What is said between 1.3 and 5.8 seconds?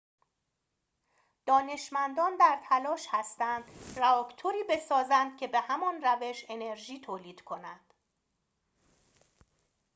دانشمندان در تلاش هستند رآکتوری بسازند که به